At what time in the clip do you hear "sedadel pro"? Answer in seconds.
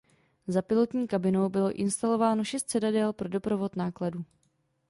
2.69-3.29